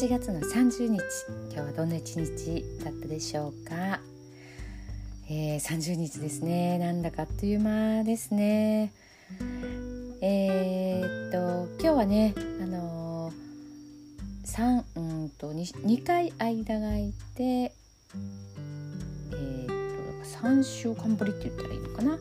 [0.00, 1.02] 8月の30日。
[1.52, 4.00] 今日はどんな一日だったでしょうか、
[5.28, 6.78] えー、30日ですね。
[6.78, 8.94] なんだかあっという間ですね。
[10.22, 22.18] えー、っと今日はねあのー、3うんと 2, 2回間が空いてえー、っと3週間ぶりって言ったらいいのかな？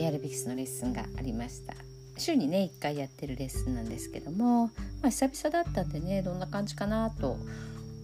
[0.00, 1.85] エアロビクスのレッスンがありました。
[2.18, 4.72] 週にね1回やってるレッスンなんですけども、ま
[5.04, 7.36] あ、久々だったんでねどんな感じかなと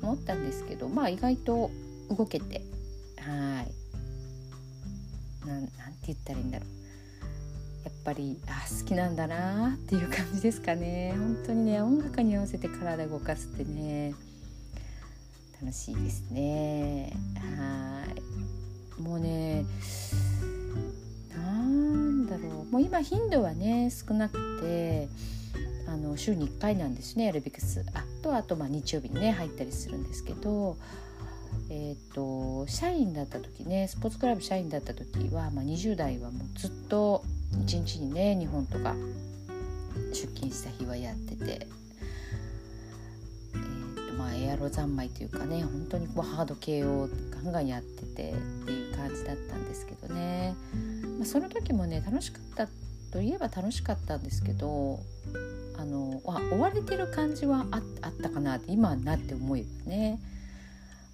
[0.03, 1.71] 思ったんですけどまあ意外と
[2.11, 2.63] 動けて
[3.19, 3.73] はい。
[5.47, 6.69] なんなんて言ったらいいんだろう。
[7.85, 11.15] やっぱりあ好きなんだなっていう感じですかね。
[11.17, 14.15] 本当にね音楽に合わせて体動かすってね
[15.61, 17.13] 楽しいですね。
[17.37, 18.05] は
[18.99, 19.03] い。
[19.03, 19.65] もうね
[22.39, 22.73] だろう。
[22.73, 25.09] もう今頻度はね少なくて
[25.89, 27.85] あの週に1回なんですねエルビクス。
[27.95, 30.77] あとあとまあ日曜日にね入ったりするんですけど
[31.71, 38.95] えーと、社員だった時ねスポーツクラブ社員だった時は、まあ、20代はもうずっと1日にね日本とか
[40.13, 41.67] 出勤した日はやってて、
[44.35, 50.55] エアロ三昧というかね本当にこうハード系をガンガンやっててっていう感じだったんですけどね。
[51.19, 52.69] まあ、その時もね楽しかった
[53.13, 54.99] といえば楽しかったんですけど
[55.79, 57.83] あの追われてる感じはあっ
[58.23, 60.19] たかなって今になって思えばね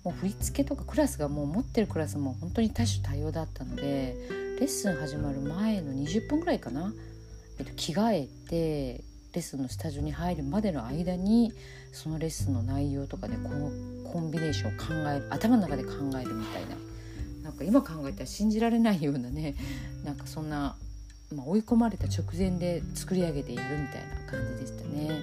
[0.05, 4.17] もう振り付けとかクラスがもう持ってるクラスも本当に多種多様だったので
[4.61, 6.93] レッスン始まる前の20分ぐらいかな、
[7.59, 9.05] えっと、着替えて
[9.39, 11.53] レッスンのスタジオに入るまでの間に
[11.93, 13.71] そのレッスンの内容とかでこの
[14.11, 16.75] コンビネーションを考える頭の中で考えるみたいな
[17.45, 19.55] なんか今考えたら信じられないようなね
[20.05, 20.75] なんかそんな、
[21.33, 25.21] まあ、追い込まれた直前で作り上げてやるみたいな感じでしたね。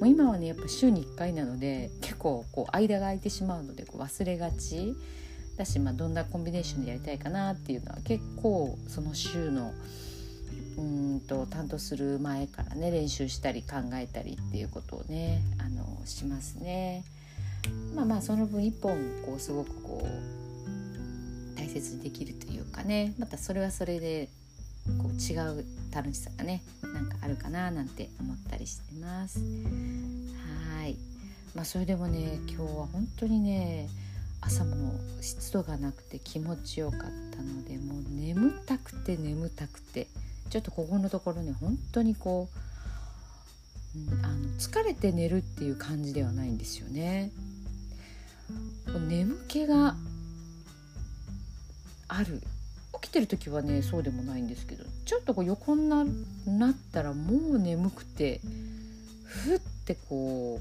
[0.00, 4.94] もう今はねやっぱ週に1回なので結構こう間が空いてしまうのでこう忘れがち
[5.56, 9.72] だし、まあ、どんなコンビネーションでやりたいかなっていうのは結構その週の
[10.76, 17.04] うんと担当する前からね練習したり考えたりっていうことをねあのしますね。
[17.94, 24.28] まあまあその分一本こうすごくこう大切にできるというかねまたそれはそれで
[24.98, 30.96] こう違う楽しさがねなんかあるかななんて思ったりしてますはい
[31.54, 33.88] まあそれでもね今日は本当にね
[34.40, 40.06] 朝も湿度がなくて気持ちよかったのでもう眠たくて眠たくて
[40.50, 42.48] ちょっとここのところね本当にこ
[43.96, 47.30] う、うん、あの疲れて寝るっていう感じではないんですよね。
[49.08, 49.96] 眠気が
[52.08, 52.40] ある
[53.00, 58.40] 起きてる時はねそうでもないんですけどちょっとこう横になったらもう眠くて
[59.24, 60.60] ふってこ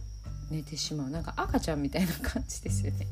[0.52, 3.08] う寝てしまうなんか赤ちゃんみたいな感じですよね。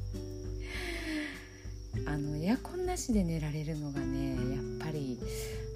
[2.07, 4.37] あのエアコンなしで寝られるのがねやっ
[4.79, 5.19] ぱり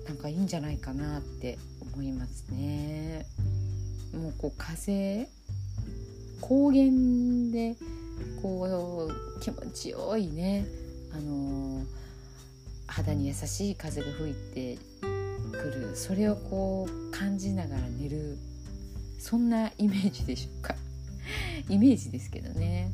[0.07, 1.57] なんかいいんじゃないかなって
[1.93, 3.25] 思いますね。
[4.13, 5.27] もうこう風
[6.39, 6.85] 高原
[7.51, 7.75] で
[8.41, 10.65] こう気持ちよいね
[11.13, 11.83] あの
[12.87, 14.77] 肌に優しい風が吹いて
[15.51, 15.95] くる。
[15.95, 18.37] それをこう感じながら寝る。
[19.19, 20.75] そんなイメージでしょうか。
[21.67, 22.91] イメージですけどね。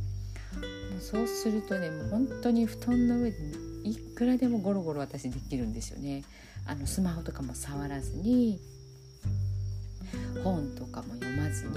[0.91, 3.37] もうそうするとねもう本当に布団の上で
[3.83, 6.23] いくらでもゴロゴロ私できるんですよね
[6.65, 8.59] あのスマホとかも触らずに
[10.43, 11.71] 本とかも読まずに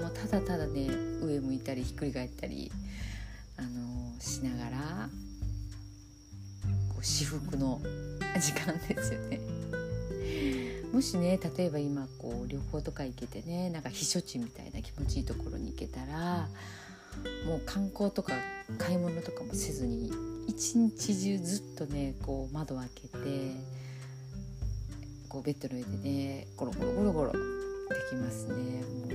[0.00, 0.88] もうただただね
[1.20, 2.70] 上向いたりひっくり返ったり
[3.56, 3.68] あの
[4.20, 5.08] しながら
[6.88, 7.80] こう至福の
[8.40, 9.40] 時間ですよね。
[10.92, 16.48] もしね例えば今こう旅行とか行けてねなんか避暑地みたいな気持ちいいところに行けたら
[17.46, 18.34] もう観光とか
[18.78, 20.12] 買い物とかもせずに
[20.46, 23.18] 一日中ずっとねこう窓を開けて
[25.28, 27.38] こうベッドの上でねゴロゴロゴロゴロで
[28.10, 28.54] きますね。
[28.54, 29.06] も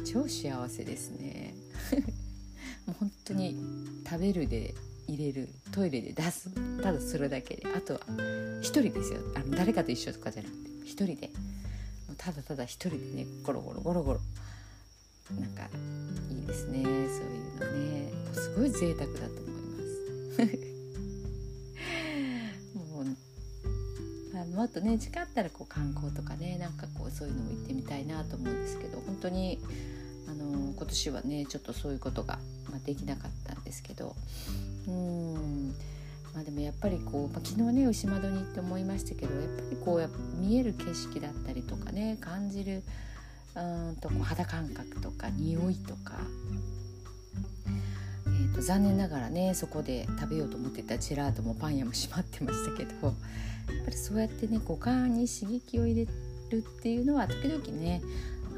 [0.00, 1.54] う超幸せですね。
[2.86, 3.56] もう本当に
[4.08, 4.74] 食べるで
[5.08, 6.50] 入れるトイレで出す。
[6.82, 7.66] ただするだけで。
[7.74, 9.20] あとは1人ですよ。
[9.34, 11.30] あの誰かと一緒とかじゃなくて1人で。
[12.06, 14.20] もうただただ1人でねゴロゴロゴロゴロ。
[15.40, 15.68] なんか
[16.30, 16.82] いいですね。
[16.82, 18.12] そういうのね。
[18.32, 19.45] すごい贅沢だと
[20.42, 22.34] 思いま
[22.74, 23.04] すもう
[24.38, 29.58] あもっとね時間あったらこう観光とかねなんかこうそういうのも行ってみたいなと思うんですけど本当に
[30.28, 32.38] あの今年はねちょっとそういうことが、
[32.70, 34.14] まあ、できなかったんですけど
[34.88, 35.74] うん。
[36.36, 42.82] まあでもやっぱりこう、まあ、昨日ね牛窓に行って思いましたけどやっぱりこうや見える景色だったりとかね感じる
[43.54, 46.12] うんとこう肌感覚とか匂いとか
[48.62, 56.10] 残念ながらねそこで食べようと思ってたジェラートもパン屋も閉まってましたけどやっぱりそうやってね五感に刺激を入れ
[56.50, 58.00] るっていうのは時々ね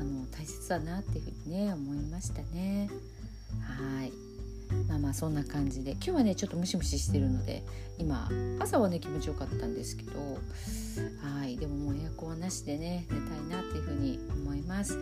[0.00, 2.88] あの大切だなっていうふうにね思いましたね。
[3.62, 4.12] はい
[4.88, 7.62] まあまあそんな感じで今日はねちょっとムシムシしてるので
[7.98, 8.28] 今
[8.60, 10.38] 朝はね気持ちよかったんですけど
[11.22, 14.98] はいでももうエアコンはなしでね寝たいなっていうふうに思います。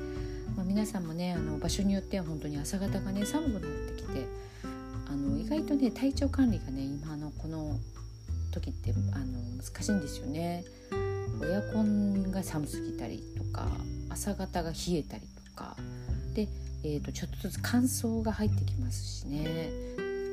[0.57, 4.27] まあ、皆さんもねあの場所によっては本当に朝方がね寒くなってきて
[5.47, 7.79] 意外とね体調管理がね今のこの
[8.53, 10.65] 時ってあの難しいんですよね。
[11.49, 13.69] エアコンが寒すぎたりとか
[14.09, 15.77] 朝方が冷えたりとか
[16.35, 16.49] で、
[16.83, 19.71] えー、とちょっとずつ乾燥が入ってきますしね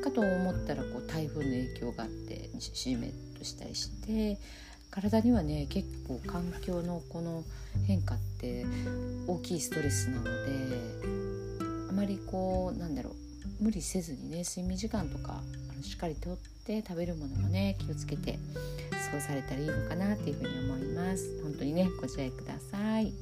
[0.03, 4.39] かと思ったらこう台風の影響があってしめっとしたりして
[4.89, 7.43] 体にはね結構環境のこの
[7.85, 8.65] 変化って
[9.27, 10.31] 大きいストレスなので
[11.89, 13.22] あまりこうなんだろう
[13.63, 18.37] 無理せずにね睡眠時間とかあのしっかりとって食べるものもね気をつけて
[19.09, 21.41] 過ごされたらいいのかなっていうふうに思います。
[21.41, 23.13] 本当にねご自愛ください。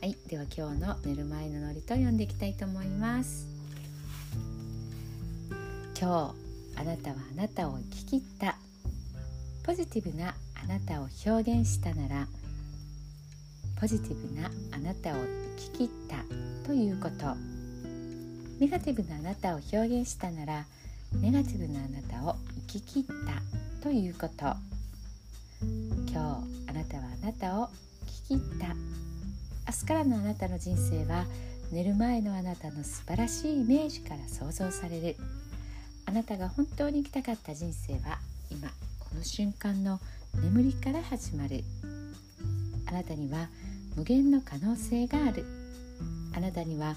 [0.00, 3.48] はいでは今日の寝る前のノリと読んでいきたいと思います。
[6.00, 6.32] 今
[6.76, 8.56] 日あなたはあなたを生き切った。
[9.64, 12.26] ポジティブなあなたを表現したなら
[13.80, 15.14] ポジティブなあなたを
[15.56, 16.24] 生き切った
[16.64, 17.51] ということ。
[18.60, 20.66] ネガティブなあなたを表現したなら
[21.20, 22.36] ネガティブなあなたを
[22.68, 24.44] 生き切ったということ。
[26.10, 27.68] 今日あなたはあなたを
[28.28, 28.68] 生き切った。
[28.68, 28.74] 明
[29.80, 31.24] 日からのあなたの人生は
[31.70, 35.16] 寝る前のあなたの素晴らしいイメージから想像される。
[36.06, 38.18] あなたが本当に生きたかった人生は
[38.50, 38.68] 今
[38.98, 40.00] この瞬間の
[40.42, 41.64] 眠りから始まる。
[42.86, 43.48] あなたには
[43.96, 45.44] 無限の可能性がある。
[46.34, 46.96] あなたには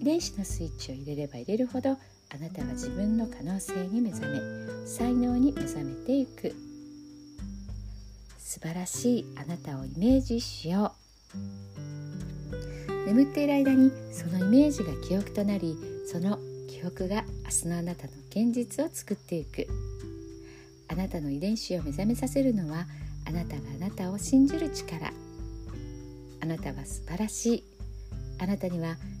[0.00, 1.94] 遺伝子のスイッチを入れれば入れるほどあ
[2.38, 4.40] なたは自分の可能性に目覚め
[4.86, 6.54] 才能に目覚めていく。
[8.38, 10.94] 素晴らしいあなたをイメージしよ
[11.34, 13.06] う。
[13.06, 15.76] 眠っている間にそのイメージが記憶となり
[16.06, 19.66] その記憶が明日のあなたの現実を作っていく。
[20.88, 22.86] あなたの遺伝子を目覚めさせるのは
[23.26, 25.12] あなたがあなたを信じる力。
[26.40, 27.64] あなたは素晴らしい。
[28.38, 28.96] あなたには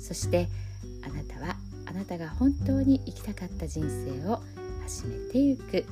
[0.00, 0.48] そして
[1.04, 4.40] あなたはあなたが本当に生きたかった人生を
[4.82, 5.84] 始めてゆく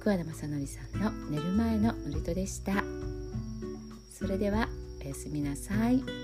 [0.00, 2.82] 桑田正則さんの寝る前の祝詞でした
[4.10, 4.68] それでは
[5.04, 6.21] おやすみなさい。